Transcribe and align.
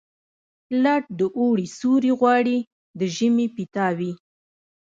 لټ 0.83 1.03
د 1.19 1.21
اوړي 1.37 1.65
سیوري 1.77 2.11
غواړي، 2.19 2.57
د 2.99 3.01
ژمي 3.15 3.47
پیتاوي. 3.55 4.13